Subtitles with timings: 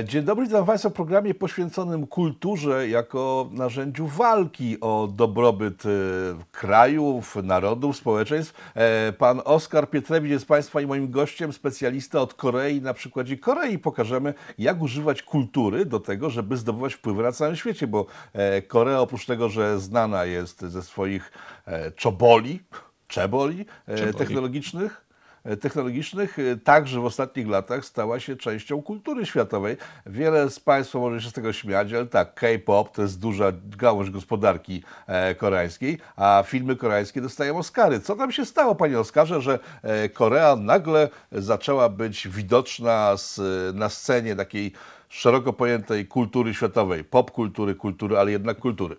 [0.00, 5.88] Dzień dobry, witam Państwa w programie poświęconym kulturze jako narzędziu walki o dobrobyt e,
[6.52, 8.70] krajów, narodów, społeczeństw.
[8.74, 12.82] E, pan Oskar Pietrewicz jest Państwa i moim gościem, specjalista od Korei.
[12.82, 17.86] Na przykładzie Korei pokażemy, jak używać kultury do tego, żeby zdobywać wpływy na całym świecie,
[17.86, 21.32] bo e, Korea oprócz tego, że znana jest ze swoich
[21.96, 22.60] czoboli,
[23.08, 24.14] czeboli, czeboli.
[24.14, 25.11] technologicznych,
[25.60, 29.76] technologicznych e, także w ostatnich latach stała się częścią kultury światowej.
[30.06, 34.10] Wiele z Państwa może się z tego śmiać, ale tak, K-pop to jest duża gałąź
[34.10, 38.00] gospodarki e, koreańskiej, a filmy koreańskie dostają Oscary.
[38.00, 39.58] Co tam się stało, Panie Oskarze, że
[40.12, 43.14] Korea nagle zaczęła być widoczna
[43.74, 44.72] na scenie takiej
[45.08, 48.96] szeroko pojętej kultury światowej, pop kultury, kultury, ale jednak kultury?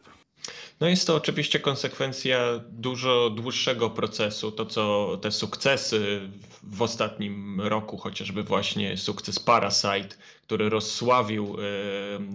[0.80, 4.52] No jest to oczywiście konsekwencja dużo dłuższego procesu.
[4.52, 6.30] To, co te sukcesy
[6.64, 11.58] w ostatnim roku, chociażby właśnie sukces Parasite, który rozsławił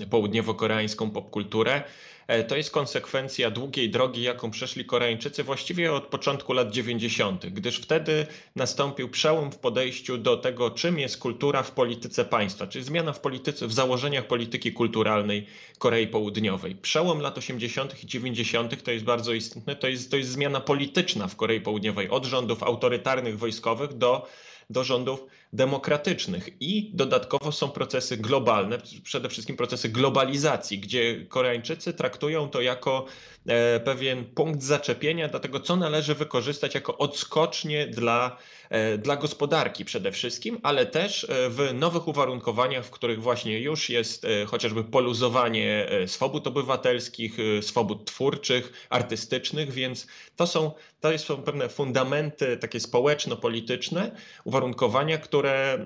[0.03, 1.83] e, południowo-koreańską popkulturę,
[2.29, 7.79] E, to jest konsekwencja długiej drogi, jaką przeszli Koreańczycy właściwie od początku lat 90., gdyż
[7.79, 13.13] wtedy nastąpił przełom w podejściu do tego, czym jest kultura w polityce państwa, czyli zmiana
[13.13, 15.47] w, polityce, w założeniach polityki kulturalnej
[15.79, 16.75] Korei Południowej.
[16.75, 18.05] Przełom lat 80.
[18.05, 18.28] i 90.
[18.83, 22.63] to jest bardzo istotne, to jest, to jest zmiana polityczna w Korei Południowej od rządów
[22.63, 24.29] autorytarnych wojskowych do
[24.71, 26.49] do rządów demokratycznych.
[26.61, 33.07] I dodatkowo są procesy globalne, przede wszystkim procesy globalizacji, gdzie Koreańczycy traktują to jako
[33.47, 38.37] e, pewien punkt zaczepienia dla tego, co należy wykorzystać jako odskocznie dla,
[38.99, 44.27] dla gospodarki przede wszystkim, ale też e, w nowych uwarunkowaniach, w których właśnie już jest
[44.47, 52.81] chociażby poluzowanie swobód obywatelskich, swobód twórczych, artystycznych, więc to są, to są pewne fundamenty takie
[52.81, 54.11] społeczno-polityczne,
[54.45, 55.85] uwarunkowania, które e,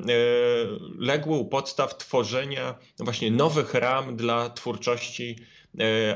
[0.99, 5.62] legły u podstaw tworzenia właśnie nowych ram dla twórczości e,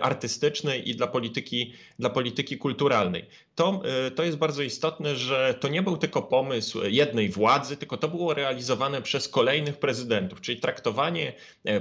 [0.00, 3.24] artystycznej i dla polityki, dla polityki kulturalnej.
[3.54, 7.96] To, e, to jest bardzo istotne, że to nie był tylko pomysł jednej władzy, tylko
[7.96, 11.32] to było realizowane przez kolejnych prezydentów, czyli traktowanie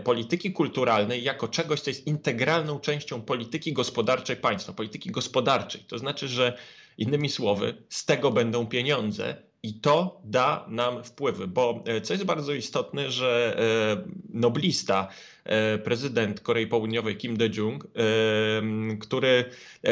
[0.04, 5.82] polityki kulturalnej jako czegoś, co jest integralną częścią polityki gospodarczej państwa, polityki gospodarczej.
[5.88, 6.58] To znaczy, że
[6.98, 12.26] innymi słowy, z tego będą pieniądze i to da nam wpływy, bo e, co jest
[12.26, 15.35] bardzo istotne, że e, noblista E,
[15.84, 19.46] prezydent Korei Południowej Kim Dae-jung, e, który
[19.84, 19.92] e,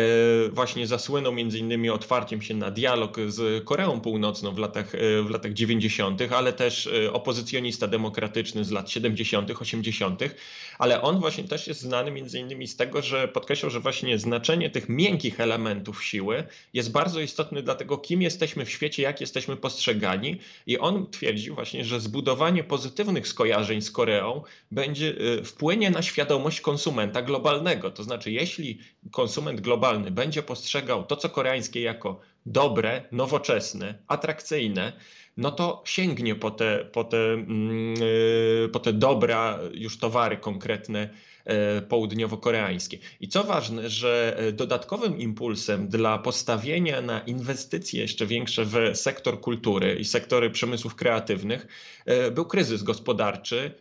[0.49, 4.91] właśnie zasłynął między innymi otwarciem się na dialog z Koreą Północną w latach,
[5.25, 10.21] w latach 90., ale też opozycjonista demokratyczny z lat 70., 80.,
[10.79, 14.69] ale on właśnie też jest znany między innymi z tego, że podkreślał, że właśnie znaczenie
[14.69, 16.43] tych miękkich elementów siły
[16.73, 21.55] jest bardzo istotne dla tego, kim jesteśmy w świecie, jak jesteśmy postrzegani i on twierdził
[21.55, 27.91] właśnie, że zbudowanie pozytywnych skojarzeń z Koreą będzie wpłynie na świadomość konsumenta globalnego.
[27.91, 28.79] To znaczy, jeśli
[29.11, 34.93] konsument globalny będzie postrzegał to, co koreańskie, jako dobre, nowoczesne, atrakcyjne,
[35.37, 41.09] no to sięgnie po te, po te, mm, y, po te dobra już towary konkretne
[41.89, 42.97] południowo-koreańskie.
[43.19, 49.39] I co ważne, że e, dodatkowym impulsem dla postawienia na inwestycje jeszcze większe w sektor
[49.39, 51.67] kultury i sektory przemysłów kreatywnych
[52.05, 53.71] e, był kryzys gospodarczy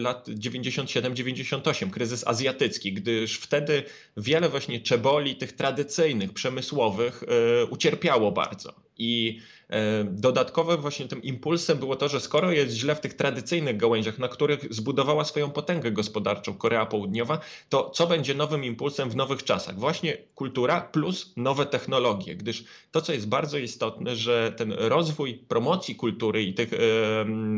[0.00, 3.82] lat 97-98, kryzys azjatycki, gdyż wtedy
[4.16, 7.24] wiele właśnie czeboli tych tradycyjnych, przemysłowych
[7.70, 8.89] ucierpiało bardzo.
[9.00, 9.40] I
[9.70, 14.18] E, dodatkowym właśnie tym impulsem było to, że skoro jest źle w tych tradycyjnych gałęziach,
[14.18, 19.44] na których zbudowała swoją potęgę gospodarczą Korea Południowa, to co będzie nowym impulsem w nowych
[19.44, 19.78] czasach?
[19.78, 25.96] Właśnie kultura plus nowe technologie, gdyż to, co jest bardzo istotne, że ten rozwój promocji
[25.96, 26.70] kultury i tych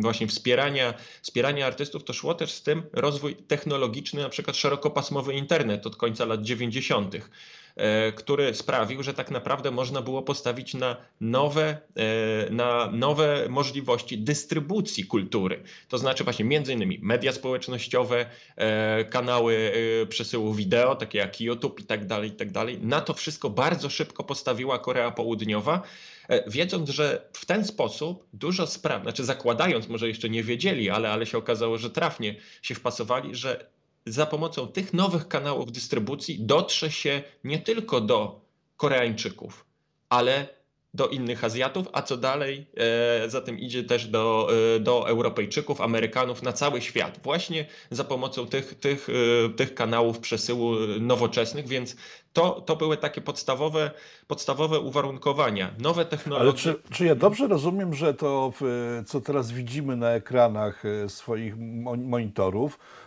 [0.00, 5.86] właśnie wspierania, wspierania artystów, to szło też z tym rozwój technologiczny, na przykład szerokopasmowy internet
[5.86, 7.16] od końca lat 90.
[7.76, 14.18] E, który sprawił, że tak naprawdę można było postawić na nowe, e, na nowe możliwości
[14.18, 15.62] dystrybucji kultury.
[15.88, 18.26] To znaczy właśnie między innymi media społecznościowe,
[18.56, 19.72] e, kanały
[20.08, 22.78] przesyłu wideo, takie jak YouTube i tak dalej, i tak dalej.
[22.82, 25.82] Na to wszystko bardzo szybko postawiła Korea Południowa
[26.46, 31.26] wiedząc, że w ten sposób dużo spraw, znaczy zakładając, może jeszcze nie wiedzieli, ale, ale
[31.26, 33.66] się okazało, że trafnie się wpasowali, że
[34.06, 38.40] za pomocą tych nowych kanałów dystrybucji dotrze się nie tylko do
[38.76, 39.64] Koreańczyków,
[40.08, 40.48] ale
[40.94, 42.66] do innych Azjatów, a co dalej,
[43.24, 48.04] e, za tym idzie też do, e, do Europejczyków, Amerykanów na cały świat, właśnie za
[48.04, 51.96] pomocą tych, tych, e, tych kanałów przesyłu nowoczesnych, więc
[52.32, 53.90] to, to były takie podstawowe,
[54.26, 55.74] podstawowe uwarunkowania.
[55.78, 56.42] Nowe technologie.
[56.42, 58.52] Ale czy, czy ja dobrze rozumiem, że to,
[59.06, 61.56] co teraz widzimy na ekranach swoich
[61.96, 63.01] monitorów, E,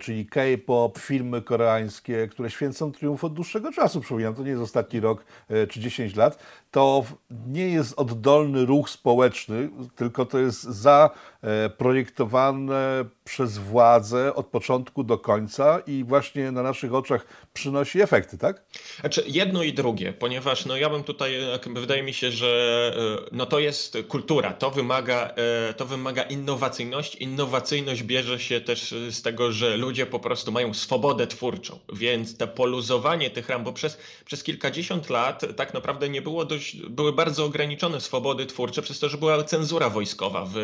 [0.00, 5.00] czyli K-pop, filmy koreańskie, które święcą triumf od dłuższego czasu, przypominam, to nie jest ostatni
[5.00, 7.04] rok e, czy 10 lat, to
[7.46, 15.82] nie jest oddolny ruch społeczny, tylko to jest zaprojektowane przez władze od początku do końca
[15.86, 18.64] i właśnie na naszych oczach przynosi efekty, tak?
[19.00, 21.34] Znaczy jedno i drugie, ponieważ no ja bym tutaj,
[21.66, 23.00] wydaje mi się, że e,
[23.32, 25.34] no to jest kultura, to wymaga,
[25.76, 27.22] to wymaga innowacyjności.
[27.22, 32.46] Innowacyjność bierze się też z tego, że ludzie po prostu mają swobodę twórczą, więc te
[32.46, 37.44] poluzowanie tych ram, bo przez, przez kilkadziesiąt lat tak naprawdę nie było dość, były bardzo
[37.44, 40.54] ograniczone swobody twórcze, przez to, że była cenzura wojskowa w,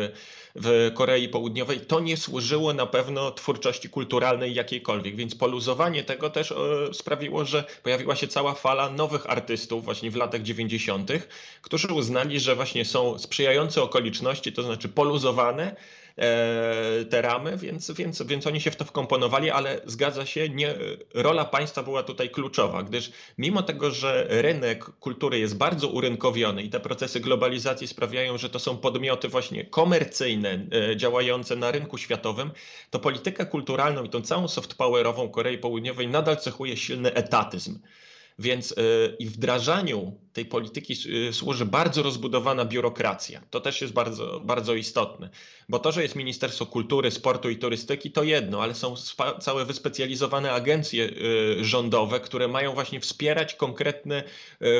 [0.55, 6.51] w Korei Południowej, to nie służyło na pewno twórczości kulturalnej jakiejkolwiek, więc poluzowanie tego też
[6.51, 6.55] e,
[6.93, 11.11] sprawiło, że pojawiła się cała fala nowych artystów właśnie w latach 90.,
[11.61, 15.75] którzy uznali, że właśnie są sprzyjające okoliczności, to znaczy poluzowane,
[17.09, 20.75] te ramy, więc, więc, więc oni się w to wkomponowali, ale zgadza się, nie,
[21.13, 26.69] rola państwa była tutaj kluczowa, gdyż mimo tego, że rynek kultury jest bardzo urynkowiony i
[26.69, 32.51] te procesy globalizacji sprawiają, że to są podmioty właśnie komercyjne, e, działające na rynku światowym,
[32.89, 37.79] to politykę kulturalną i tą całą soft powerową Korei Południowej nadal cechuje silny etatyzm.
[38.39, 38.75] Więc y,
[39.19, 40.95] i wdrażaniu tej polityki
[41.29, 43.41] y, służy bardzo rozbudowana biurokracja.
[43.49, 45.29] To też jest bardzo, bardzo istotne,
[45.69, 48.95] bo to, że jest Ministerstwo Kultury, Sportu i Turystyki, to jedno, ale są
[49.41, 54.23] całe wyspecjalizowane agencje y, rządowe, które mają właśnie wspierać konkretne,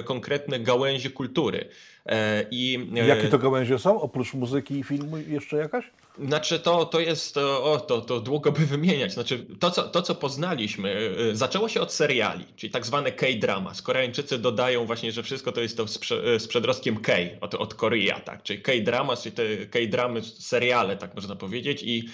[0.06, 1.70] konkretne gałęzie kultury.
[2.08, 4.02] E, I, Jakie to gałęzie są?
[4.02, 5.86] Oprócz muzyki i filmu jeszcze jakaś?
[6.26, 9.14] Znaczy to, to jest, o, to, to długo by wymieniać.
[9.14, 10.96] Znaczy to co, to, co poznaliśmy,
[11.32, 13.72] y, zaczęło się od seriali, czyli tak zwane K-drama.
[13.84, 18.44] Koreańczycy dodają właśnie, że wszystko to jest to z, przedrostkiem K, od, od Korea, tak?
[18.44, 22.10] Czyli K-drama, czyli te K-dramy, seriale, tak można powiedzieć, i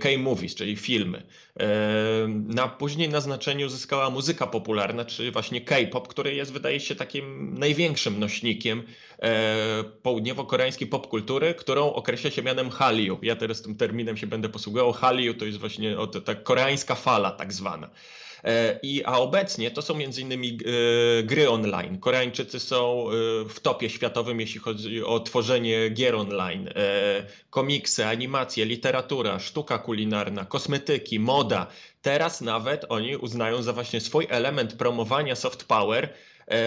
[0.00, 1.22] K-movies, czyli filmy.
[2.28, 7.54] Na, później na znaczeniu zyskała muzyka popularna, czyli właśnie K-pop, który jest, wydaje się, takim
[7.58, 8.82] największym nośnikiem
[9.18, 13.18] e, południowo-koreańskiej popkultury, którą określa się mianem Hallyu.
[13.22, 14.92] Ja teraz tym terminem się będę posługiwał.
[14.92, 17.90] Hallyu to jest właśnie ta koreańska fala tak zwana.
[18.44, 20.58] E, I, a obecnie to są między innymi
[21.18, 21.98] e, gry online.
[21.98, 23.12] Koreańczycy są e,
[23.48, 26.68] w topie światowym, jeśli chodzi o tworzenie gier online.
[27.50, 31.66] Komiksy, animacje, literatura, sztuka kulinarna, kosmetyki, moda.
[32.02, 36.08] Teraz nawet oni uznają za właśnie swój element promowania soft power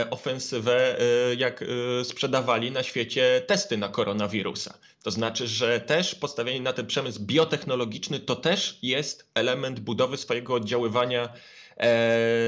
[0.09, 0.97] ofensywę,
[1.37, 1.63] jak
[2.03, 4.77] sprzedawali na świecie testy na koronawirusa.
[5.03, 10.53] To znaczy, że też postawienie na ten przemysł biotechnologiczny to też jest element budowy swojego
[10.53, 11.33] oddziaływania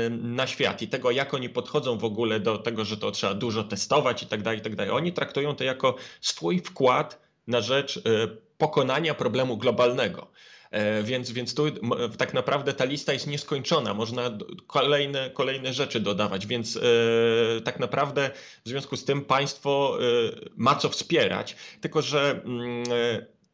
[0.09, 3.63] na świat i tego, jak oni podchodzą w ogóle do tego, że to trzeba dużo
[3.63, 4.91] testować i tak dalej, i tak dalej.
[4.91, 8.01] Oni traktują to jako swój wkład na rzecz e,
[8.57, 10.27] pokonania problemu globalnego.
[10.71, 11.63] E, więc, więc tu
[12.17, 14.37] tak naprawdę ta lista jest nieskończona, można
[14.67, 16.79] kolejne, kolejne rzeczy dodawać, więc
[17.63, 18.31] tak naprawdę
[18.65, 19.97] w związku z tym państwo
[20.55, 22.83] ma co wspierać, tylko że mm,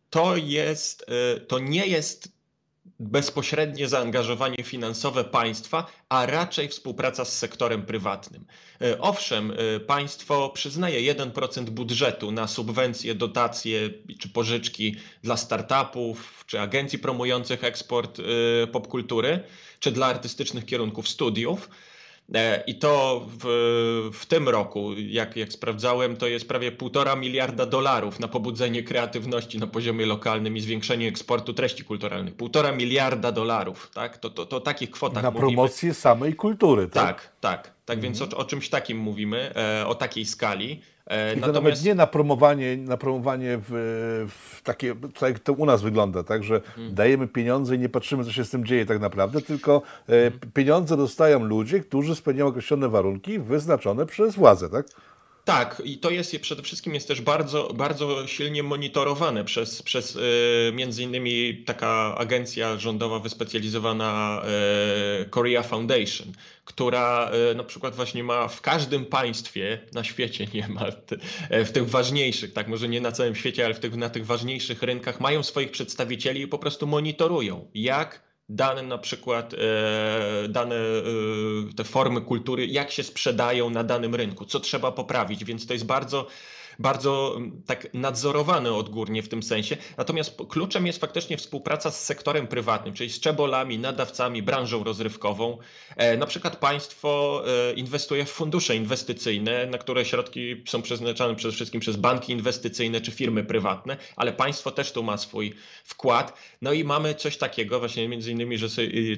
[0.09, 1.05] to jest,
[1.47, 2.32] to nie jest
[3.03, 8.45] bezpośrednie zaangażowanie finansowe państwa, a raczej współpraca z sektorem prywatnym.
[8.81, 13.89] E, owszem, e, państwo przyznaje 1% budżetu na subwencje, dotacje
[14.19, 19.43] czy pożyczki dla startupów, czy agencji promujących eksport e, popkultury,
[19.79, 21.69] czy dla artystycznych kierunków studiów.
[22.35, 27.65] E, I to w, w tym roku, jak, jak sprawdzałem, to jest prawie półtora miliarda
[27.65, 32.35] dolarów na pobudzenie kreatywności na poziomie lokalnym i zwiększenie eksportu treści kulturalnych.
[32.35, 34.17] Półtora miliarda dolarów, tak?
[34.17, 35.47] To, to, to takich kwotach Na mówimy.
[35.47, 37.05] promocję samej kultury, tak?
[37.05, 37.72] Tak, tak.
[37.85, 40.81] Tak więc o, o, czymś takim mówimy, e, o takiej skali.
[41.07, 41.63] E, I to Natomiast...
[41.63, 43.71] nawet nie na promowanie, na promowanie w,
[44.29, 46.95] w takie, tak jak to u nas wygląda, tak, że hmm.
[46.95, 50.39] dajemy pieniądze i nie patrzymy, co się z tym dzieje tak naprawdę, tylko e, hmm.
[50.53, 54.85] pieniądze dostają ludzie, którzy spełniają określone warunki wyznaczone przez władzę, tak?
[55.45, 60.71] Tak, i to jest przede wszystkim jest też bardzo, bardzo silnie monitorowane przez, przez e,
[60.71, 64.41] między innymi taka agencja rządowa wyspecjalizowana
[65.21, 66.27] e, Korea Foundation,
[66.65, 70.85] która e, na przykład właśnie ma w każdym państwie na świecie nie ma
[71.49, 74.83] w tych ważniejszych, tak może nie na całym świecie, ale w tych, na tych ważniejszych
[74.83, 81.73] rynkach mają swoich przedstawicieli i po prostu monitorują, jak dane na przykład, e, dane e,
[81.75, 85.85] te formy kultury, jak się sprzedają na danym rynku, co trzeba poprawić, więc to jest
[85.85, 86.27] bardzo
[86.79, 89.77] bardzo mm, tak nadzorowane odgórnie w tym sensie.
[89.97, 95.57] Natomiast kluczem jest faktycznie współpraca z sektorem prywatnym, czyli z czebolami, nadawcami, branżą rozrywkową.
[95.95, 101.53] E, na przykład państwo e, inwestuje w fundusze inwestycyjne, na które środki są przeznaczane przede
[101.53, 105.53] wszystkim przez banki inwestycyjne czy firmy prywatne, ale państwo też tu ma swój
[105.83, 106.37] wkład.
[106.61, 108.67] No i mamy coś takiego właśnie między innymi, że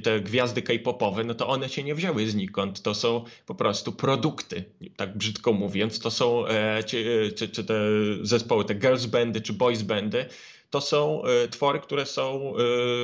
[0.03, 2.81] te gwiazdy k-popowe, no to one się nie wzięły znikąd.
[2.81, 4.63] To są po prostu produkty,
[4.95, 5.99] tak brzydko mówiąc.
[5.99, 7.73] To są e, czy te
[8.21, 10.25] zespoły, te girls bandy czy boys bandy,
[10.69, 12.61] to są e, twory, które są e,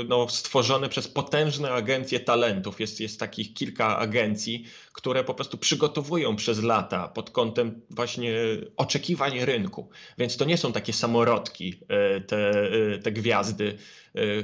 [0.07, 2.79] no, stworzone przez potężne agencje talentów.
[2.79, 8.33] Jest, jest takich kilka agencji, które po prostu przygotowują przez lata pod kątem właśnie
[8.77, 9.89] oczekiwań rynku.
[10.17, 12.51] Więc to nie są takie samorodki, e, te,
[13.03, 13.77] te gwiazdy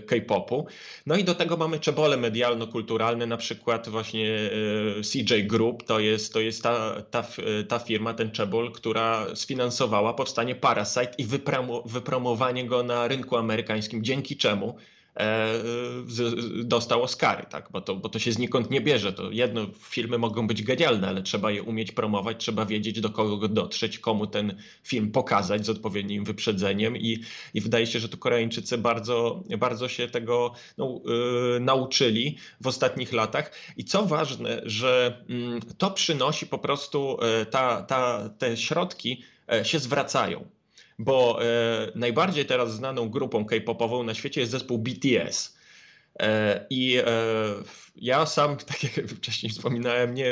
[0.07, 0.67] K-popu.
[1.05, 4.39] No i do tego mamy czebole medialno-kulturalne, na przykład właśnie
[4.97, 7.23] e, CJ Group, to jest, to jest ta, ta,
[7.67, 11.25] ta firma, ten czebol, która sfinansowała powstanie Parasite i
[11.85, 14.96] wypromowanie go na rynku amerykańskim, dzięki czemu E,
[16.63, 17.69] dostał Oscary, tak?
[17.71, 19.13] bo, to, bo to się znikąd nie bierze.
[19.13, 23.47] To jedno, filmy mogą być genialne, ale trzeba je umieć promować, trzeba wiedzieć do kogo
[23.47, 27.19] dotrzeć, komu ten film pokazać z odpowiednim wyprzedzeniem i,
[27.53, 33.13] i wydaje się, że tu Koreańczycy bardzo, bardzo się tego no, yy, nauczyli w ostatnich
[33.13, 39.23] latach i co ważne, że yy, to przynosi po prostu yy, ta, ta, te środki
[39.51, 40.56] e, się zwracają
[40.99, 45.57] bo e, najbardziej teraz znaną grupą K-popową na świecie jest zespół BTS.
[46.19, 47.03] E, I e,
[47.95, 50.31] ja sam, tak jak wcześniej wspominałem, nie,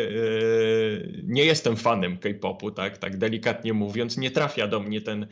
[1.23, 4.17] nie jestem fanem K-popu, tak, tak delikatnie mówiąc.
[4.17, 5.27] Nie trafia do mnie ten,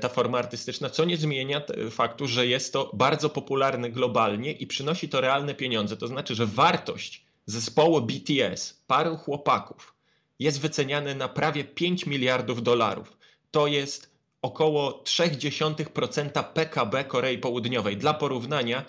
[0.00, 5.08] ta forma artystyczna, co nie zmienia faktu, że jest to bardzo popularne globalnie i przynosi
[5.08, 5.96] to realne pieniądze.
[5.96, 9.94] To znaczy, że wartość zespołu BTS, paru chłopaków,
[10.38, 13.16] jest wyceniany na prawie 5 miliardów dolarów.
[13.50, 14.13] To jest
[14.44, 17.96] około 0,3% PKB Korei Południowej.
[17.96, 18.84] Dla porównania,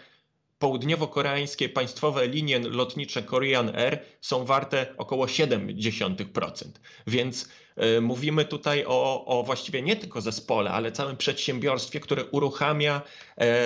[0.59, 6.65] południowo-koreańskie państwowe linie lotnicze Korean Air są warte około 0,7%.
[7.07, 7.49] Więc
[7.97, 13.01] y, mówimy tutaj o, o właściwie nie tylko zespole, ale całym przedsiębiorstwie, które uruchamia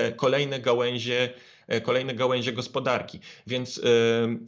[0.10, 1.34] y, kolejne gałęzie
[1.84, 3.20] kolejne gałęzie gospodarki.
[3.48, 3.82] Więc e,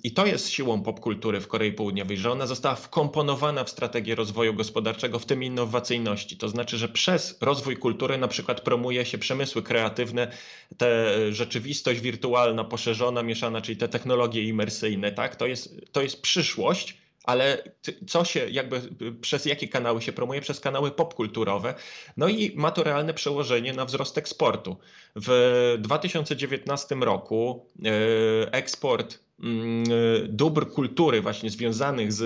[0.04, 4.54] i to jest siłą popkultury w Korei Południowej, że ona została wkomponowana w strategię rozwoju
[4.54, 6.38] gospodarczego, w tym innowacyjności.
[6.38, 10.32] To znaczy, że przez rozwój kultury na przykład promuje się przemysły kreatywne,
[10.78, 15.36] tę rzeczywistość wirtualna, poszerzona, mieszana, czyli te technologie imersyjne, tak?
[15.36, 17.64] To jest, to jest przyszłość ale
[18.08, 18.82] co się jakby
[19.22, 20.42] przez jakie kanały się promuje?
[20.42, 21.74] Przez kanały popkulturowe.
[22.18, 24.78] No i ma to realne przełożenie na wzrost eksportu.
[25.16, 29.84] W 2019 roku e, eksport mm,
[30.30, 32.24] dóbr kultury właśnie związanych z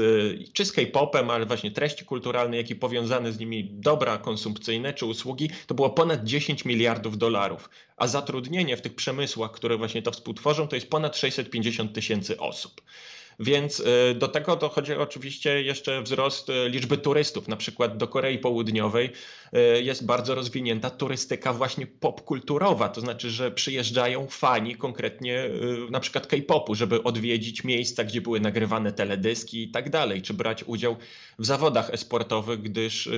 [0.54, 5.06] czy z K-popem, ale właśnie treści kulturalne, jak i powiązane z nimi dobra konsumpcyjne czy
[5.06, 7.70] usługi, to było ponad 10 miliardów dolarów.
[7.98, 12.82] A zatrudnienie w tych przemysłach, które właśnie to współtworzą, to jest ponad 650 tysięcy osób.
[13.40, 17.48] Więc y, do tego dochodzi oczywiście jeszcze wzrost y, liczby turystów.
[17.48, 19.10] Na przykład do Korei Południowej
[19.78, 25.50] y, jest bardzo rozwinięta turystyka właśnie popkulturowa, to znaczy, że przyjeżdżają fani konkretnie
[25.90, 30.64] na przykład K-popu, żeby odwiedzić miejsca, gdzie były nagrywane teledyski i tak dalej, czy brać
[30.64, 30.96] udział
[31.40, 33.10] w zawodach esportowych, gdyż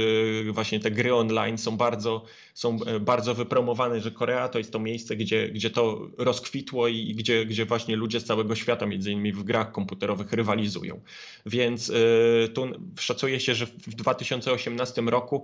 [0.51, 5.15] właśnie te gry online są bardzo, są bardzo wypromowane, że Korea to jest to miejsce,
[5.15, 9.43] gdzie, gdzie to rozkwitło i gdzie, gdzie właśnie ludzie z całego świata, między innymi w
[9.43, 11.01] grach komputerowych, komputerowych rywalizują.
[11.45, 12.67] Więc y, tu
[12.99, 15.43] szacuje się, że w 2018 roku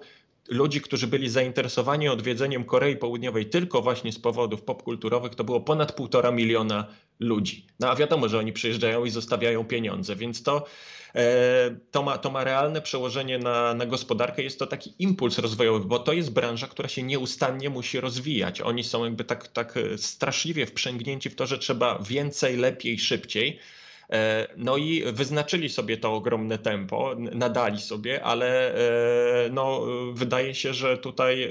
[0.49, 5.91] ludzi, którzy byli zainteresowani odwiedzeniem Korei Południowej tylko właśnie z powodów popkulturowych, to było ponad
[5.91, 6.87] półtora miliona
[7.19, 7.65] ludzi.
[7.79, 10.65] No a wiadomo, że oni przyjeżdżają i zostawiają pieniądze, więc to,
[11.15, 14.43] e, to, ma, to ma realne przełożenie na, na gospodarkę.
[14.43, 18.61] Jest to taki impuls rozwojowy, bo to jest branża, która się nieustannie musi rozwijać.
[18.61, 23.59] Oni są jakby tak, tak straszliwie wprzęgnięci w to, że trzeba więcej, lepiej, szybciej.
[24.13, 28.75] E, no i wyznaczyli sobie to ogromne tempo, nadali sobie, ale
[29.45, 29.81] e, no,
[30.13, 31.49] wydaje się, że tutaj e,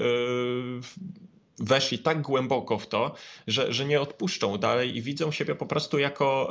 [1.59, 3.15] weszli tak głęboko w to,
[3.47, 6.49] że, że nie odpuszczą dalej i widzą siebie po prostu jako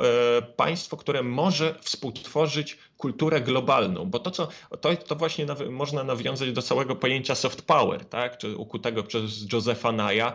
[0.55, 4.47] państwo, które może współtworzyć kulturę globalną, bo to, co,
[4.81, 8.37] to, to właśnie można nawiązać do całego pojęcia soft power, tak?
[8.37, 10.33] czy ukutego przez Josepha Naya,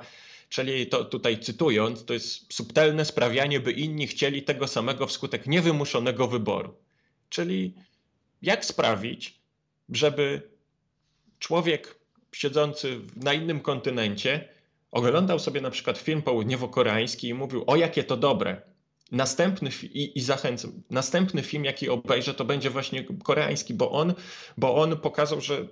[0.49, 6.29] czyli to tutaj cytując, to jest subtelne sprawianie, by inni chcieli tego samego wskutek niewymuszonego
[6.29, 6.75] wyboru.
[7.29, 7.75] Czyli
[8.43, 9.41] jak sprawić,
[9.89, 10.43] żeby
[11.39, 11.99] człowiek
[12.33, 14.49] siedzący na innym kontynencie
[14.91, 18.63] oglądał sobie na przykład film południowo-koreański i mówił, o jakie to dobre,
[19.13, 20.83] Następny i, i zachęcam.
[20.91, 24.15] Następny film, jaki obejrzę, to będzie właśnie koreański, bo on,
[24.57, 25.69] bo on pokazał, że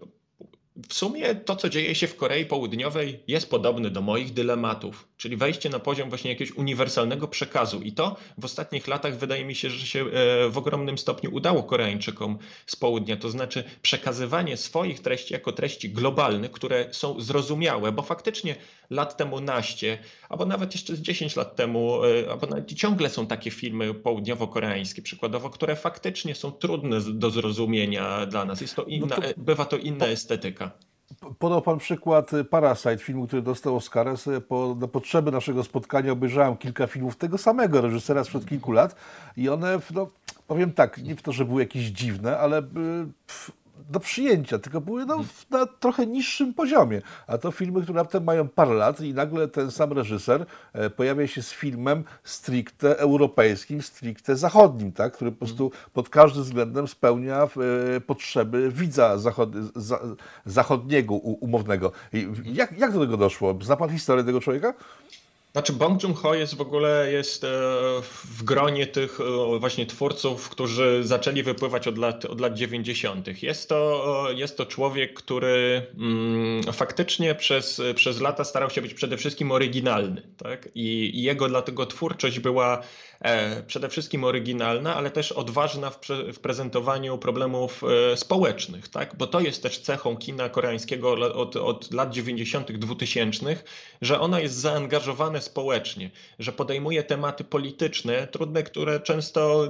[0.88, 5.36] w sumie to, co dzieje się w Korei Południowej, jest podobne do moich dylematów, czyli
[5.36, 7.82] wejście na poziom właśnie jakiegoś uniwersalnego przekazu.
[7.82, 11.62] I to w ostatnich latach wydaje mi się, że się e, w ogromnym stopniu udało
[11.62, 13.16] Koreańczykom z południa.
[13.16, 18.56] To znaczy przekazywanie swoich treści jako treści globalnych, które są zrozumiałe, bo faktycznie
[18.90, 23.26] lat temu naście, albo nawet jeszcze z 10 lat temu, e, albo nawet ciągle są
[23.26, 28.60] takie filmy południowo-koreańskie przykładowo, które faktycznie są trudne do zrozumienia dla nas.
[28.60, 29.28] Jest to inna, no to...
[29.36, 30.85] bywa to inna estetyka.
[31.38, 34.14] Podał Pan przykład y, Parasite, filmu, który dostał Oscara.
[34.48, 38.96] Po, na potrzeby naszego spotkania obejrzałem kilka filmów tego samego reżysera sprzed kilku lat
[39.36, 40.10] i one, no,
[40.46, 43.50] powiem tak, nie w to, że były jakieś dziwne, ale pff,
[43.90, 47.02] do przyjęcia, tylko były no, na trochę niższym poziomie.
[47.26, 51.26] A to filmy, które raptem mają parę lat i nagle ten sam reżyser e, pojawia
[51.26, 55.12] się z filmem stricte europejskim, stricte zachodnim, tak?
[55.12, 57.42] który po prostu pod każdym względem spełnia
[57.96, 60.00] e, potrzeby widza zachod za
[60.44, 61.92] zachodniego, umownego.
[62.44, 63.58] Jak, jak do tego doszło?
[63.62, 64.74] Zna Pan historię tego człowieka?
[65.56, 67.48] Znaczy Bong Joon-ho jest w ogóle jest e,
[68.02, 73.42] w gronie tych e, właśnie twórców, którzy zaczęli wypływać od lat, od lat 90.
[73.42, 79.16] Jest to, jest to człowiek, który mm, faktycznie przez, przez lata starał się być przede
[79.16, 80.22] wszystkim oryginalny.
[80.36, 80.68] Tak?
[80.74, 82.82] I, I jego dlatego twórczość była
[83.15, 83.15] E,
[83.66, 86.00] przede wszystkim oryginalna, ale też odważna w,
[86.32, 87.82] w prezentowaniu problemów
[88.12, 89.16] e, społecznych, tak?
[89.18, 93.56] bo to jest też cechą kina koreańskiego od, od lat 90., 2000,
[94.02, 99.66] że ona jest zaangażowana społecznie, że podejmuje tematy polityczne, trudne, które często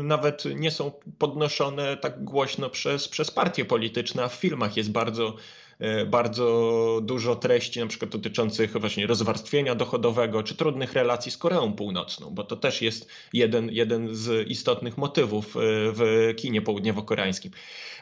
[0.00, 4.90] y, nawet nie są podnoszone tak głośno przez, przez partie polityczne, a w filmach jest
[4.90, 5.67] bardzo E,
[6.06, 12.30] bardzo dużo treści, na przykład dotyczących właśnie rozwarstwienia dochodowego czy trudnych relacji z Koreą Północną,
[12.30, 15.60] bo to też jest jeden, jeden z istotnych motywów e,
[15.92, 17.50] w kinie południowo-koreańskim.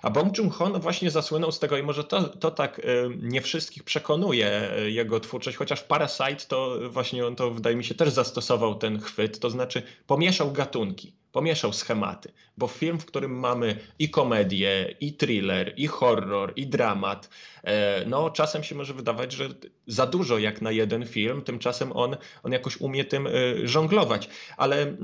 [0.02, 2.82] A Bong Joon-ho no właśnie zasłynął z tego i może to, to tak e,
[3.22, 8.10] nie wszystkich przekonuje jego twórczość, chociaż Parasite to właśnie on to wydaje mi się też
[8.10, 14.10] zastosował ten chwyt, to znaczy pomieszał gatunki pomieszał schematy, bo film, w którym mamy i
[14.10, 17.30] komedię, i thriller, i horror, i dramat,
[17.64, 19.48] e, no czasem się może wydawać, że
[19.86, 23.30] za dużo jak na jeden film, tymczasem on, on jakoś umie tym e,
[23.64, 24.28] żonglować.
[24.56, 24.96] Ale e,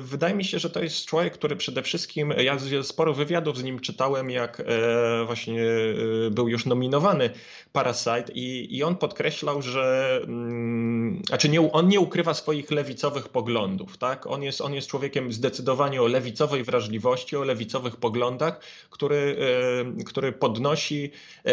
[0.00, 3.80] wydaje mi się, że to jest człowiek, który przede wszystkim, ja sporo wywiadów z nim
[3.80, 4.62] czytałem, jak
[5.26, 5.60] właśnie
[6.30, 7.30] był już nominowany
[7.72, 13.98] Parasite i, i on podkreślał, że mm, znaczy nie, on nie ukrywa swoich lewicowych poglądów,
[13.98, 14.26] tak?
[14.26, 19.36] On jest, on jest człowiekiem zdecydowanie zdecydowanie o lewicowej wrażliwości, o lewicowych poglądach, który,
[20.00, 21.10] e, który podnosi,
[21.46, 21.52] e,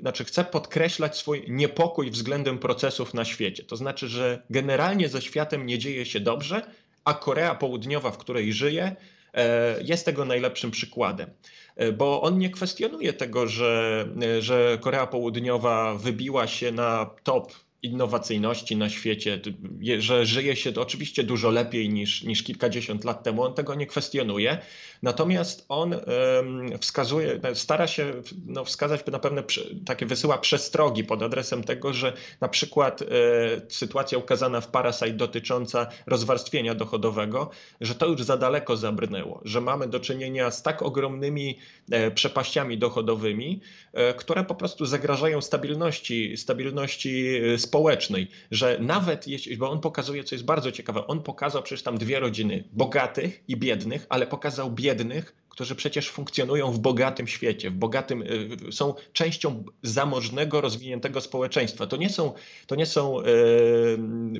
[0.00, 3.64] znaczy chce podkreślać swój niepokój względem procesów na świecie.
[3.64, 6.62] To znaczy, że generalnie ze światem nie dzieje się dobrze,
[7.04, 8.96] a Korea Południowa, w której żyje,
[9.34, 11.30] e, jest tego najlepszym przykładem.
[11.96, 14.04] Bo on nie kwestionuje tego, że,
[14.40, 17.52] że Korea Południowa wybiła się na top
[17.86, 19.40] innowacyjności na świecie,
[19.98, 23.86] że żyje się to oczywiście dużo lepiej niż, niż kilkadziesiąt lat temu, on tego nie
[23.86, 24.58] kwestionuje.
[25.02, 25.94] Natomiast on
[26.80, 28.12] wskazuje, stara się
[28.46, 29.42] no, wskazać na pewne
[29.86, 33.06] takie wysyła przestrogi pod adresem tego, że na przykład e,
[33.68, 39.88] sytuacja ukazana w Parasite dotycząca rozwarstwienia dochodowego, że to już za daleko zabrnęło, że mamy
[39.88, 41.58] do czynienia z tak ogromnymi
[41.90, 43.60] e, przepaściami dochodowymi,
[44.16, 50.44] które po prostu zagrażają stabilności, stabilności społecznej, że nawet jeśli, bo on pokazuje, co jest
[50.44, 55.74] bardzo ciekawe, on pokazał przecież tam dwie rodziny, bogatych i biednych, ale pokazał biednych, którzy
[55.74, 61.86] przecież funkcjonują w bogatym świecie, w bogatym, y, są częścią zamożnego, rozwiniętego społeczeństwa.
[61.86, 62.32] To nie są,
[62.66, 63.24] to nie są e,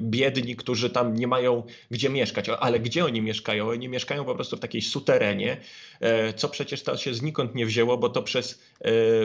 [0.00, 3.68] biedni, którzy tam nie mają gdzie mieszkać, ale gdzie oni mieszkają?
[3.68, 5.56] Oni mieszkają po prostu w takiej suterenie,
[6.00, 8.62] e, co przecież to się znikąd nie wzięło, bo to przez,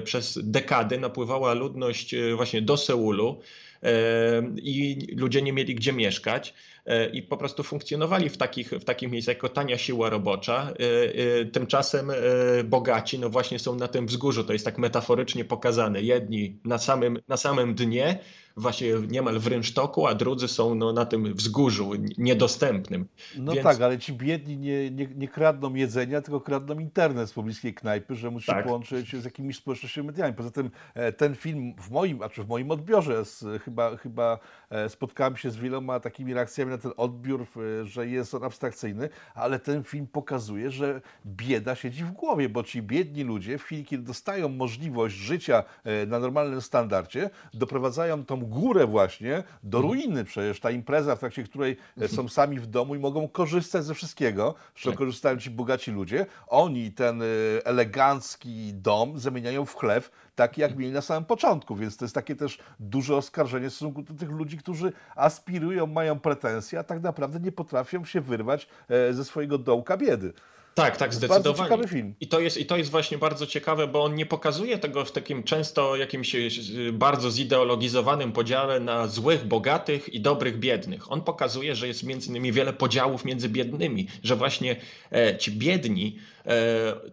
[0.04, 3.42] przez dekady napływała ludność właśnie do Seulu
[4.58, 6.54] i ludzie nie mieli gdzie mieszkać
[7.14, 10.74] i po prostu funkcjonowali w takich, w takich miejscach jako tania siła robocza.
[10.80, 12.12] E, e, tymczasem
[12.66, 16.02] bogaci no właśnie są na tym wzgórzu, to jest tak metaforycznie pokazane.
[16.02, 18.20] Jedni na samym, na samym dnie,
[18.58, 23.08] właśnie niemal w rynsztoku, a drudzy są no, na tym wzgórzu niedostępnym.
[23.38, 23.64] No Więc...
[23.64, 28.16] tak, ale ci biedni nie, nie, nie, kradną jedzenia, tylko kradną internet z pobliskiej knajpy,
[28.16, 28.66] że musi tak.
[28.66, 30.38] połączyć z jakimiś społecznościami medialnymi.
[30.38, 34.40] Poza tym e, ten film w moim, a czy w moim odbiorze z, chyba, chyba
[34.70, 37.46] e, spotkałem się z wieloma takimi reakcjami na ten odbiór,
[37.84, 42.82] że jest on abstrakcyjny, ale ten film pokazuje, że bieda siedzi w głowie, bo ci
[42.82, 48.88] biedni ludzie w chwili, kiedy dostają możliwość życia e, na normalnym standardzie, doprowadzają tą górę
[48.88, 50.24] właśnie do ruiny.
[50.26, 53.94] Przecież ta impreza, w trakcie której e, są sami w domu i mogą korzystać ze
[53.94, 55.00] wszystkiego, z czego Tak.
[55.00, 56.26] korzystają ci bogaci ludzie.
[56.48, 57.26] Oni ten e,
[57.66, 62.36] elegancki dom zamieniają w chlew, taki jak mieli na samym początku, więc to jest takie
[62.36, 67.40] też duże oskarżenie w stosunku do tych ludzi, którzy aspirują, mają pretensje, a tak naprawdę
[67.40, 70.34] nie potrafią się wyrwać e, ze swojego dołka biedy.
[70.74, 71.70] Tak, tak, zdecydowanie.
[71.70, 72.16] ciekawy film.
[72.20, 75.12] I to, jest, I to jest właśnie bardzo ciekawe, bo on nie pokazuje tego w
[75.12, 76.50] takim często jakimś y,
[76.94, 81.12] bardzo zideologizowanym podziale na złych, bogatych i dobrych, biednych.
[81.12, 84.76] On pokazuje, że jest między innymi wiele podziałów między biednymi, że właśnie
[85.12, 86.41] e, ci biedni e,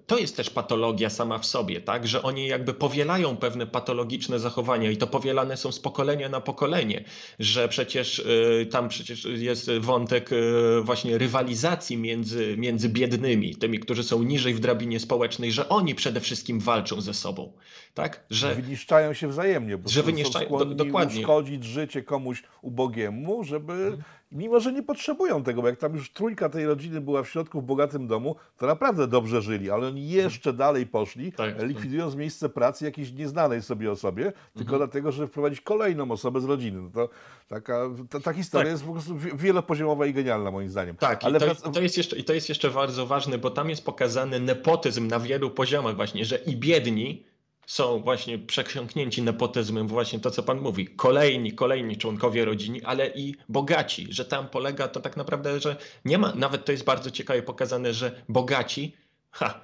[0.07, 2.07] to jest też patologia sama w sobie, tak?
[2.09, 7.05] Że oni jakby powielają pewne patologiczne zachowania i to powielane są z pokolenia na pokolenie,
[7.39, 8.19] że przecież
[8.63, 10.37] e, tam przecież jest wątek e,
[10.83, 16.21] właśnie rywalizacji między, między biednymi, tymi, którzy są niżej w drabinie społecznej, że oni przede
[16.21, 17.53] wszystkim walczą ze sobą,
[17.95, 18.25] tak?
[18.31, 21.21] Że Wyniszczają się wzajemnie, bo Że wyniszczają- są skłonni do- dokładnie.
[21.21, 23.99] uszkodzić życie komuś ubogiemu, żeby,
[24.33, 27.61] mimo że nie potrzebują tego, bo jak tam już trójka tej rodziny była w środku
[27.61, 31.63] w bogatym domu, to naprawdę dobrze żyli, ale oni jeszcze dalej poszli, Tak.
[31.63, 36.83] likwidując miejsce pracy jakiejś nieznanej sobie osobie, tylko dlatego, żeby wprowadzić kolejną osobę z rodziny.
[36.83, 37.09] No to
[37.49, 38.73] taka, ta, ta historia Tak.
[38.73, 40.97] jest po prostu wi- wielopoziomowa i genialna moim zdaniem.
[40.97, 43.51] Tak, ale i, to, i, to jest jeszcze, i to jest jeszcze bardzo ważne, bo
[43.51, 47.25] tam jest pokazany nepotyzm na wielu poziomach właśnie, że i biedni
[47.69, 50.87] są właśnie przesiąknięci nepotyzmem, właśnie to, co pan mówi.
[50.87, 56.19] Kolejni, kolejni członkowie rodziny, ale i bogaci, że tam polega to tak naprawdę, że nie
[56.19, 58.97] ma, nawet to jest bardzo ciekawie pokazane, że bogaci,
[59.31, 59.61] ha,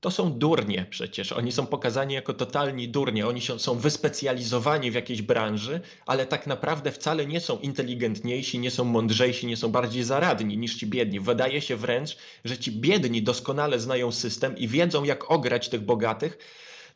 [0.00, 1.32] to są durnie przecież.
[1.32, 3.26] Oni są pokazani jako totalni durnie.
[3.26, 8.70] Oni się, są wyspecjalizowani w jakiejś branży, ale tak naprawdę wcale nie są inteligentniejsi, nie
[8.70, 11.20] są mądrzejsi, nie są bardziej zaradni niż ci biedni.
[11.20, 16.38] Wydaje się wręcz, że ci biedni doskonale znają system i wiedzą, jak ograć tych bogatych.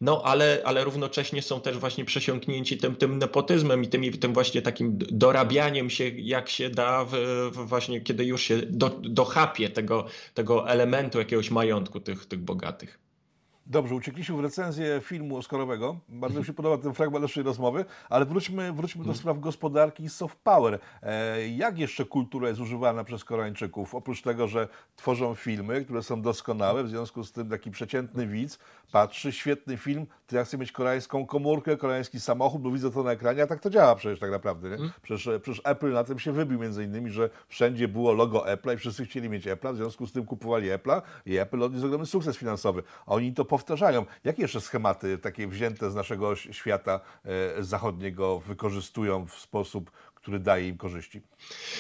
[0.00, 4.62] No, ale, ale równocześnie są też właśnie przesiąknięci tym, tym nepotyzmem i tym, tym właśnie
[4.62, 7.11] takim dorabianiem się, jak się da, w,
[7.52, 13.08] w właśnie kiedy już się do, dochapie tego, tego elementu jakiegoś majątku tych, tych bogatych.
[13.70, 15.96] Dobrze, uciekliśmy w recenzję filmu Oscarowego.
[16.09, 20.09] Bardzo mi się podoba ten fragment naszej rozmowy, ale wróćmy, wróćmy do spraw gospodarki i
[20.09, 20.78] soft power.
[21.02, 23.94] E, jak jeszcze kultura jest używana przez Koreańczyków?
[23.94, 28.59] Oprócz tego, że tworzą filmy, które są doskonałe, w związku z tym taki przeciętny widz
[28.92, 33.12] patrzy, świetny film, to ja chcę mieć koreańską komórkę, koreański samochód, bo widzę to na
[33.12, 34.70] ekranie, a tak to działa przecież tak naprawdę.
[34.70, 34.76] Nie?
[35.02, 38.76] Przecież, przecież Apple na tym się wybił między innymi, że wszędzie było logo Apple'a i
[38.78, 42.37] wszyscy chcieli mieć Apple'a, w związku z tym kupowali Apple'a i Apple odniósł ogromny sukces
[42.37, 42.83] finansowy.
[43.07, 44.07] A oni to powtarzają.
[44.25, 50.68] Jakie jeszcze schematy takie wzięte z naszego świata e, zachodniego wykorzystują w sposób, który daje
[50.68, 51.23] im korzyści?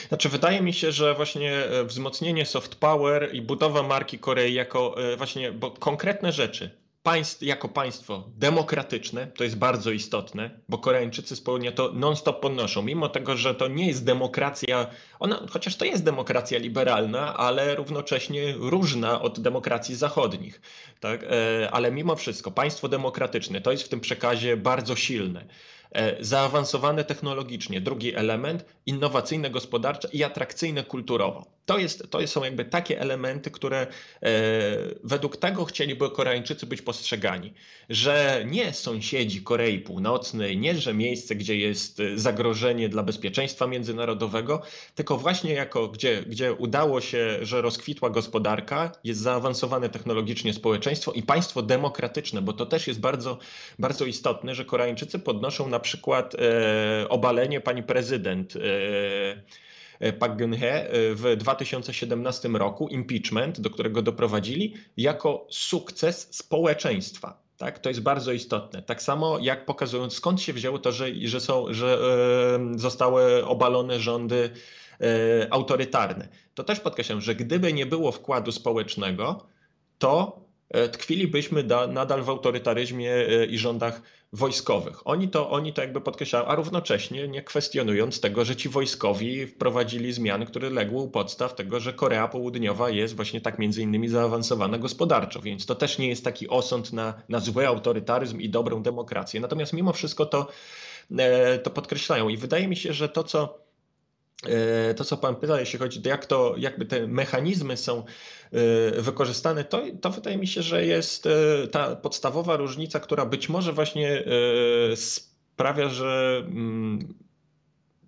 [0.08, 5.02] Znaczy, wydaje mi się, że właśnie e, wzmocnienie soft power i budowa marki Korei jako
[5.12, 6.70] e, właśnie, bo konkretne rzeczy,
[7.08, 13.08] państw, jako państwo demokratyczne, to jest bardzo istotne, bo Koreańczycy spełnia to non-stop podnoszą, mimo
[13.08, 14.86] tego, że to nie jest demokracja,
[15.20, 20.60] ona, chociaż to jest demokracja liberalna, ale równocześnie różna od demokracji zachodnich,
[21.00, 21.22] tak?
[21.22, 25.44] E, ale mimo wszystko państwo demokratyczne to jest w tym przekazie bardzo silne.
[25.92, 31.57] E, Zaawansowane technologicznie, drugi element, innowacyjne gospodarcze i atrakcyjne kulturowo.
[31.68, 33.86] To, jest, to są jakby takie elementy, które e,
[35.04, 37.54] według tego chcieliby Koreańczycy być postrzegani,
[37.88, 44.62] że nie sąsiedzi Korei Północnej, nie że miejsce, gdzie jest e, zagrożenie dla bezpieczeństwa międzynarodowego,
[44.94, 51.22] tylko właśnie jako, gdzie, gdzie udało się, że rozkwitła gospodarka, jest zaawansowane technologicznie społeczeństwo i
[51.22, 53.38] państwo demokratyczne, bo to też jest bardzo,
[53.78, 58.56] bardzo istotne, że Koreańczycy podnoszą na przykład e, obalenie pani prezydent.
[58.56, 59.67] E,
[60.18, 67.48] Park Geun-hye w 2017 roku, impeachment, do którego doprowadzili, jako sukces społeczeństwa.
[67.58, 68.82] Tak, to jest bardzo istotne.
[68.82, 71.98] Tak samo jak pokazując, skąd się wzięło to, że, że, są, że
[72.74, 74.50] e, zostały obalone rządy
[75.00, 76.28] e, autorytarne.
[76.54, 79.46] To też podkreślam, że gdyby nie było wkładu społecznego,
[79.98, 80.47] to e,
[80.92, 84.02] tkwilibyśmy da, nadal w autorytaryzmie e, i rządach
[84.32, 85.06] wojskowych.
[85.06, 90.12] Oni to, oni to jakby podkreślają, a równocześnie nie kwestionując tego, że ci wojskowi wprowadzili
[90.12, 94.78] zmiany, które legły u podstaw tego, że Korea Południowa jest właśnie tak między innymi zaawansowana
[94.78, 99.40] gospodarczo, więc to też nie jest taki osąd na, na zły autorytaryzm i dobrą demokrację.
[99.40, 100.48] Natomiast mimo wszystko to,
[101.18, 103.67] e, to podkreślają i wydaje mi się, że to, co e,
[104.96, 108.04] to, co Pan pyta, jeśli chodzi jak to, jakby te mechanizmy są
[108.52, 113.48] e, wykorzystane, to, to wydaje mi się, że jest e, ta podstawowa różnica, która być
[113.48, 117.14] może właśnie e, sprawia, że mm,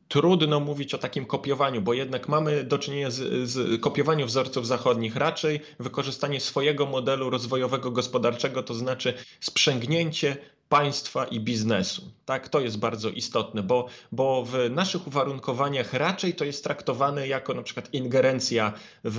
[0.08, 5.16] trudno mówić o takim kopiowaniu, bo jednak mamy do czynienia z, z kopiowaniu wzorców zachodnich,
[5.16, 10.36] raczej wykorzystanie swojego modelu rozwojowego, gospodarczego, to znaczy sprzęgnięcie
[10.70, 12.02] państwa i biznesu.
[12.24, 17.54] Tak, to jest bardzo istotne, bo, bo w naszych uwarunkowaniach raczej to jest traktowane jako
[17.54, 18.72] na przykład ingerencja
[19.04, 19.18] w,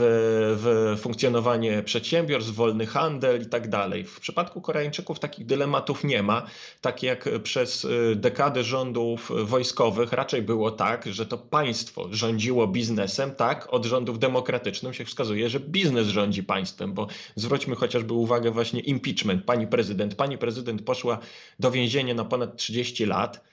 [0.62, 4.04] w funkcjonowanie przedsiębiorstw, wolny handel i tak dalej.
[4.04, 6.46] W przypadku Koreańczyków takich dylematów nie ma,
[6.82, 13.36] tak jak przez y, dekadę rządów wojskowych raczej było tak, że to państwo rządziło biznesem,
[13.36, 18.80] tak, od rządów demokratycznych się wskazuje, że biznes rządzi państwem, bo zwróćmy chociażby uwagę właśnie
[18.80, 20.16] impeachment pani prezydent.
[20.16, 21.20] Pani prezydent poszła
[21.60, 23.44] do więzienia na ponad 30 lat,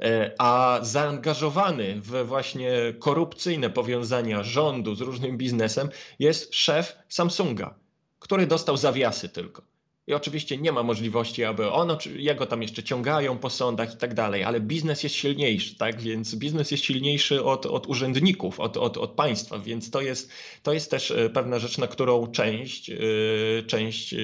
[0.00, 7.74] e, a zaangażowany w właśnie korupcyjne powiązania rządu z różnym biznesem jest szef Samsunga,
[8.18, 9.62] który dostał zawiasy tylko.
[10.08, 14.14] I oczywiście nie ma możliwości, aby on, jego tam jeszcze ciągają po sądach i tak
[14.14, 16.00] dalej, ale biznes jest silniejszy, tak?
[16.00, 20.30] Więc biznes jest silniejszy od, od urzędników, od, od, od państwa, więc to jest,
[20.62, 22.96] to jest też e, pewna rzecz, na którą część, e,
[23.66, 24.18] część e,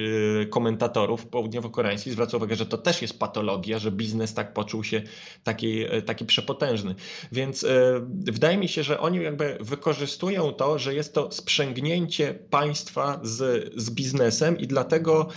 [0.49, 5.01] komentatorów południowo-koreańskich zwraca uwagę, że to też jest patologia, że biznes tak poczuł się
[5.43, 6.95] taki, taki przepotężny.
[7.31, 7.65] Więc
[8.09, 13.89] wydaje mi się, że oni jakby wykorzystują to, że jest to sprzęgnięcie państwa z, z
[13.89, 15.27] biznesem i dlatego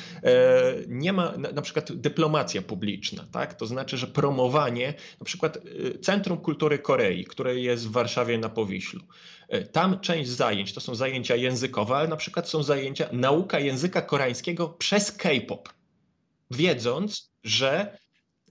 [0.88, 3.55] nie ma na przykład dyplomacja publiczna, tak?
[3.55, 8.48] To znaczy, że promowanie, na przykład y, Centrum Kultury Korei, które jest w Warszawie na
[8.48, 9.01] Powiślu.
[9.55, 14.03] Y, tam część zajęć to są zajęcia językowe, ale na przykład są zajęcia nauka języka
[14.03, 15.68] koreańskiego przez K-pop.
[16.51, 17.98] Wiedząc, że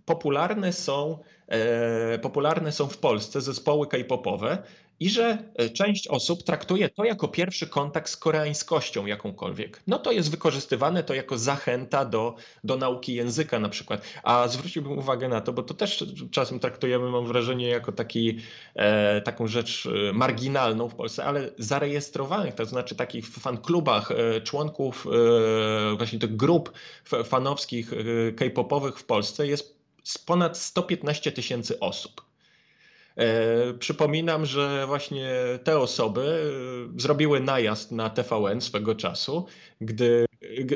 [0.06, 4.64] popularne są, e, popularne są w Polsce zespoły K-popowe,
[5.00, 9.82] i że e, część osób traktuje to jako pierwszy kontakt z koreańskością jakąkolwiek.
[9.88, 14.02] No to jest wykorzystywane to jako zachęta do, do nauki języka na przykład.
[14.24, 18.38] A zwróciłbym uwagę na to, bo to też czasem traktujemy, mam wrażenie, jako taki,
[18.76, 25.08] e, taką rzecz e, marginalną w Polsce, ale zarejestrowanych, to znaczy takich fanklubach e, członków
[25.94, 26.72] e, właśnie tych grup
[27.26, 29.78] fanowskich e, k-popowych w Polsce jest
[30.26, 32.27] ponad 115 tysięcy osób.
[33.18, 35.30] E, przypominam, że właśnie
[35.64, 36.52] te osoby
[36.96, 39.46] e, zrobiły najazd na TVN swego czasu,
[39.82, 40.27] gdy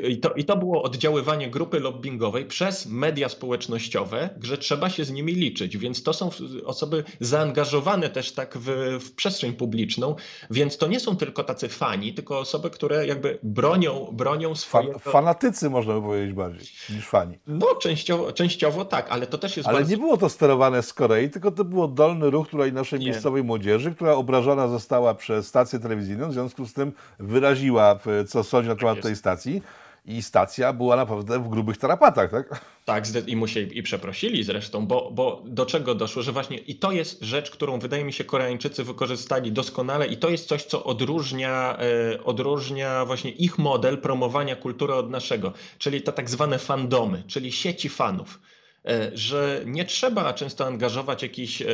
[0.08, 5.10] i to, I to było oddziaływanie grupy lobbyingowej przez media społecznościowe, że trzeba się z
[5.10, 5.78] nimi liczyć.
[5.78, 6.30] Więc to są
[6.64, 10.14] osoby zaangażowane też tak w, w przestrzeń publiczną,
[10.50, 14.98] więc to nie są tylko tacy fani, tylko osoby, które jakby bronią, bronią swojego...
[14.98, 17.38] fanatycy można by powiedzieć bardziej niż fani.
[17.46, 19.90] No częściowo, częściowo tak, ale to też jest Ale bardzo...
[19.90, 23.06] nie było to sterowane z Korei, tylko to było dolny ruch której naszej nie.
[23.06, 28.68] miejscowej młodzieży, która obrażona została przez stację telewizyjną, w związku z tym wyraziła, co sądzi
[28.68, 29.62] na temat tak tej stacji
[30.04, 32.64] i stacja była naprawdę w grubych tarapatach, tak?
[32.84, 36.92] Tak, i musieli i przeprosili zresztą, bo, bo do czego doszło, że właśnie i to
[36.92, 41.78] jest rzecz, którą wydaje mi się Koreańczycy wykorzystali doskonale i to jest coś, co odróżnia,
[42.14, 47.52] e, odróżnia właśnie ich model promowania kultury od naszego, czyli te tak zwane fandomy, czyli
[47.52, 48.40] sieci fanów
[48.86, 51.66] e, że nie trzeba często angażować jakichś e,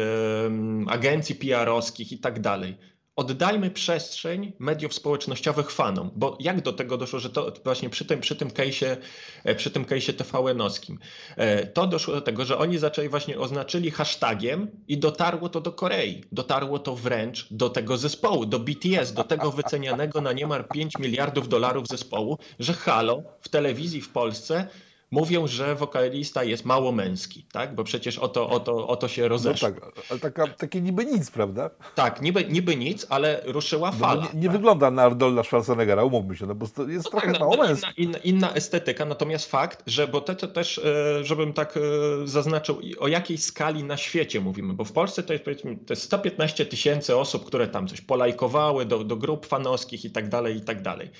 [0.88, 2.76] agencji PR-owskich i tak dalej
[3.18, 8.20] oddajmy przestrzeń mediów społecznościowych fanom, bo jak do tego doszło, że to właśnie przy tym,
[8.20, 8.96] przy tym case'ie,
[9.44, 10.98] e, przy tym case'ie TVN-owskim,
[11.36, 15.72] e, to doszło do tego, że oni zaczęli właśnie oznaczyli hashtagiem i dotarło to do
[15.72, 16.24] Korei.
[16.32, 21.48] Dotarło to wręcz do tego zespołu, do BTS, do tego wycenianego na niemal 5 miliardów
[21.48, 24.66] dolarów zespołu, że halo, w telewizji w Polsce
[25.10, 27.74] mówią, że wokalista jest mało męski, tak?
[27.74, 29.68] Bo przecież o to, o to, o to się rozeszło.
[29.68, 31.70] No tak, ale taka, takie niby nic, prawda?
[31.94, 34.22] Tak, niby, niby nic, ale ruszyła no fala.
[34.24, 34.56] No, nie, nie tak?
[34.56, 37.62] wygląda na Arnolda Schwarzeneggera, umówmy się, no bo to jest no trochę tak, mało no,
[37.62, 38.02] męski.
[38.02, 41.80] Inna, inna, estetyka, natomiast fakt, że, bo te, to też, e, żebym tak e,
[42.26, 46.02] zaznaczył, o jakiej skali na świecie mówimy, bo w Polsce to jest powiedzmy to jest
[46.02, 50.60] 115 tysięcy osób, które tam coś polajkowały do, do grup fanowskich i tak dalej, i
[50.60, 51.10] tak dalej.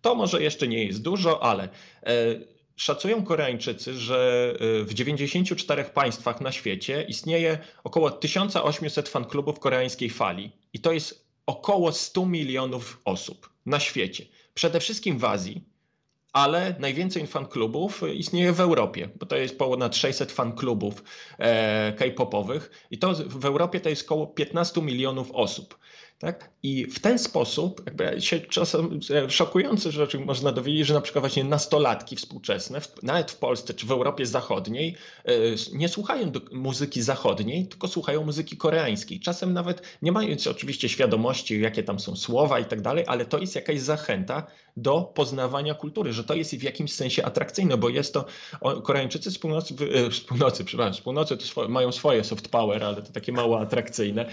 [0.00, 1.68] To może jeszcze nie jest dużo, ale
[2.02, 2.10] e,
[2.76, 10.52] Szacują Koreańczycy, że y, w 94 państwach na świecie istnieje około 1800 fanklubów koreańskiej fali
[10.72, 14.26] i to jest około 100 milionów osób na świecie.
[14.54, 15.64] Przede wszystkim w Azji,
[16.32, 21.04] ale najwięcej fanklubów istnieje w Europie, bo to jest ponad 600 fanklubów
[21.38, 25.78] e, k-popowych i to w Europie to jest około 15 milionów osób.
[26.24, 26.50] Tak?
[26.62, 31.22] I w ten sposób, jakby się czasem e, szokujące rzeczy można dowiedzieć, że na przykład
[31.22, 35.32] właśnie nastolatki współczesne, nawet w Polsce czy w Europie Zachodniej, e,
[35.72, 39.20] nie słuchają muzyki zachodniej, tylko słuchają muzyki koreańskiej.
[39.20, 43.38] Czasem nawet nie mając oczywiście świadomości, jakie tam są słowa i tak dalej, ale to
[43.38, 48.14] jest jakaś zachęta do poznawania kultury, że to jest w jakimś sensie atrakcyjne, bo jest
[48.14, 48.24] to,
[48.82, 53.02] Koreańczycy z północy, e, z północy, przepraszam, z północy to mają swoje soft power, ale
[53.02, 54.26] to takie mało atrakcyjne,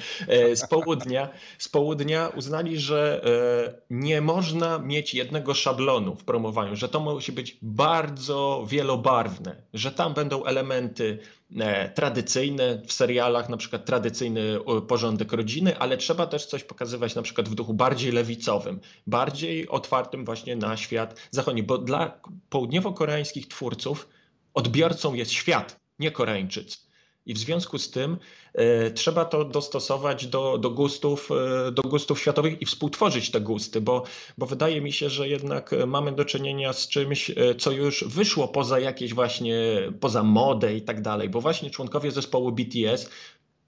[0.55, 6.75] z południa, z południa południa uznali, że e, nie można mieć jednego szablonu w promowaniu,
[6.75, 11.19] że to musi być bardzo wielobarwne, że tam będą elementy
[11.59, 17.21] e, tradycyjne w serialach, na przykład tradycyjny porządek rodziny, ale trzeba też coś pokazywać na
[17.21, 24.09] przykład w duchu bardziej lewicowym, bardziej otwartym właśnie na świat zachodni, bo dla południowo-koreańskich twórców
[24.53, 26.90] odbiorcą jest świat, nie Koreańczycy.
[27.25, 28.17] I w związku z tym
[28.53, 31.29] e, trzeba to dostosować do, do, gustów,
[31.67, 34.03] e, do gustów światowych i współtworzyć te gusty, bo,
[34.37, 38.47] bo wydaje mi się, że jednak mamy do czynienia z czymś, e, co już wyszło
[38.47, 39.55] poza jakieś właśnie,
[39.99, 43.09] poza modę i tak dalej, bo właśnie członkowie zespołu BTS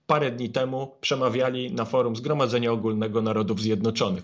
[0.08, 4.24] parę dni temu przemawiali na forum Zgromadzenia Ogólnego Narodów Zjednoczonych.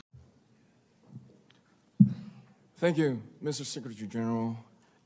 [2.80, 3.66] Thank you, Mr.
[3.66, 4.56] Secretary General,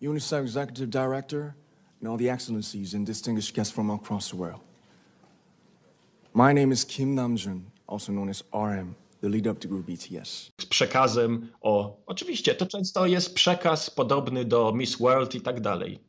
[0.01, 1.53] UNICEF Executive Director,
[2.03, 4.59] and all the excellencies and distinguished guests from across the world.
[6.33, 10.51] My name is Kim Namjoon, also known as RM, the leader of the group BTS.
[10.61, 11.97] Z przekazem o.
[12.05, 15.99] Oczywiście to często jest przekaz podobny do Miss World i tak dalej.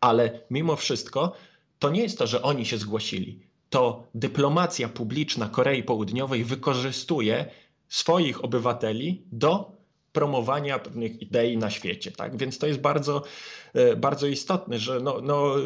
[0.00, 1.32] Ale mimo wszystko
[1.78, 3.40] to nie jest to, że oni się zgłosili.
[3.70, 7.46] To dyplomacja publiczna Korei Południowej wykorzystuje
[7.88, 9.75] swoich obywateli do
[10.16, 12.10] promowania pewnych idei na świecie.
[12.12, 12.36] Tak?
[12.36, 13.22] Więc to jest bardzo,
[13.74, 15.62] e, bardzo istotne, że no, no, e,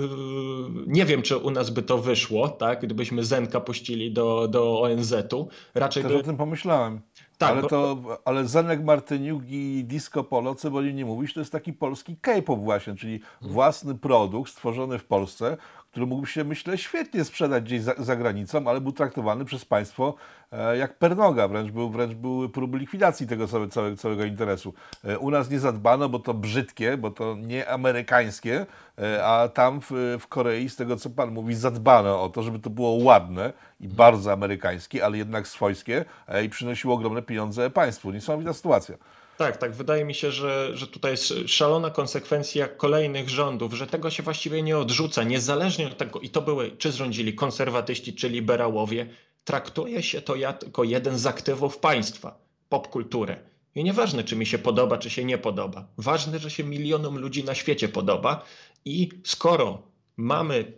[0.86, 2.82] nie wiem, czy u nas by to wyszło, tak?
[2.82, 5.48] gdybyśmy Zenka puścili do, do ONZ-u.
[5.74, 6.18] Raczej Też by...
[6.18, 7.00] o tym pomyślałem.
[7.38, 11.52] Tak, ale, to, ale Zenek Martyniuk i Disco Polo, co by nie mówić, to jest
[11.52, 13.52] taki polski K-pop właśnie, czyli mhm.
[13.52, 15.56] własny produkt stworzony w Polsce,
[15.90, 20.14] który mógłby się, myślę, świetnie sprzedać gdzieś za, za granicą, ale był traktowany przez państwo
[20.53, 24.74] e, jak pernoga, wręcz, był, wręcz były próby likwidacji tego całego, całego interesu.
[25.05, 28.66] E, u nas nie zadbano, bo to brzydkie, bo to nie amerykańskie,
[28.98, 32.59] e, a tam w, w Korei, z tego co Pan mówi, zadbano o to, żeby
[32.59, 36.05] to było ładne i bardzo amerykańskie, ale jednak swojskie
[36.44, 38.11] i przynosiło ogromne pieniądze państwu.
[38.11, 38.96] Niesamowita sytuacja.
[39.40, 39.74] Tak, tak.
[39.74, 44.62] Wydaje mi się, że, że tutaj jest szalona konsekwencja kolejnych rządów, że tego się właściwie
[44.62, 49.07] nie odrzuca, niezależnie od tego, i to były, czy rządzili konserwatyści, czy liberałowie,
[49.44, 53.37] traktuje się to jako jeden z aktywów państwa, popkulturę.
[53.74, 55.87] I nieważne, czy mi się podoba, czy się nie podoba.
[55.98, 58.44] Ważne, że się milionom ludzi na świecie podoba.
[58.85, 59.83] I skoro
[60.16, 60.72] mamy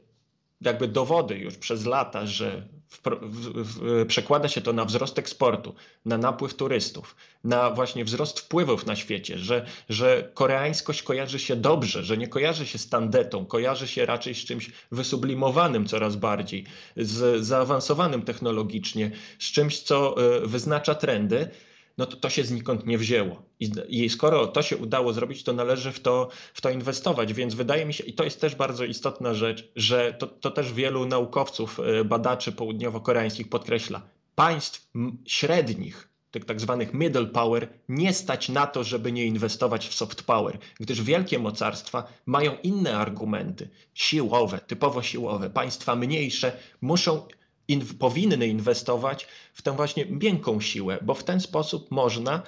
[0.64, 5.74] jakby dowody już przez lata, że w, w, w, przekłada się to na wzrost eksportu,
[6.04, 12.02] na napływ turystów, na właśnie wzrost wpływów na świecie, że, że koreańskość kojarzy się dobrze,
[12.02, 16.64] że nie kojarzy się z tandetą, kojarzy się raczej z czymś wysublimowanym coraz bardziej,
[16.96, 21.50] z zaawansowanym technologicznie, z czymś, co e, wyznacza trendy
[21.98, 23.42] no to to się znikąd nie wzięło.
[23.88, 27.32] I, skoro to się udało zrobić, to należy w to, w to inwestować.
[27.32, 30.72] Więc wydaje mi się, i to jest też bardzo istotna rzecz, że to, to też
[30.72, 34.02] wielu naukowców, e, badaczy południowo-koreańskich podkreśla.
[34.34, 34.90] Państw
[35.26, 40.22] średnich, tych tak zwanych middle power, nie stać na to, żeby nie inwestować w soft
[40.22, 45.50] power, gdyż wielkie mocarstwa mają inne argumenty, siłowe, typowo siłowe.
[45.50, 47.26] Państwa mniejsze muszą
[47.68, 52.42] in, powinny inwestować w tę właśnie miękką siłę, bo w ten sposób można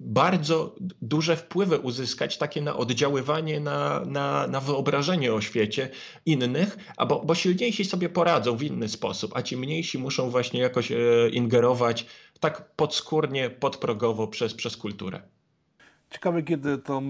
[0.00, 5.90] bardzo duże wpływy uzyskać, takie na oddziaływanie, na, na, na wyobrażenie o świecie
[6.26, 10.60] innych, a bo, bo silniejsi sobie poradzą w inny sposób, a ci mniejsi muszą właśnie
[10.60, 10.96] jakoś e,
[11.32, 12.06] ingerować
[12.40, 15.22] tak podskórnie, podprogowo przez, przez kulturę.
[16.10, 17.02] Ciekawe, kiedy tą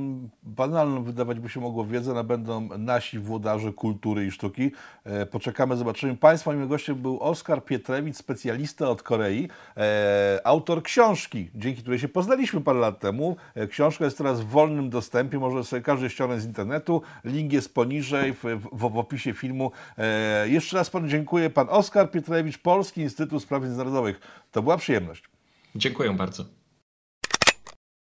[0.42, 4.70] banalną wydawać by się mogło wiedzę nabędą nasi włodarze kultury i sztuki.
[5.04, 6.16] E, poczekamy, zobaczymy.
[6.16, 12.08] Państwa moim gościem był Oskar Pietrewicz, specjalista od Korei, e, autor książki, dzięki której się
[12.08, 13.36] poznaliśmy parę lat temu.
[13.54, 17.02] E, książka jest teraz w wolnym dostępie, może sobie każdy ściągnąć z internetu.
[17.24, 19.72] Link jest poniżej, w, w, w opisie filmu.
[20.46, 21.50] Jeszcze raz Panu dziękuję.
[21.50, 24.20] Pan Oskar Pietrewicz, Polski Instytut Spraw Międzynarodowych.
[24.52, 25.24] To była przyjemność.
[25.74, 26.59] Dziękuję bardzo.